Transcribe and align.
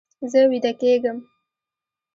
زه 0.31 0.39
ویده 0.51 0.71
کیږم 0.79 1.17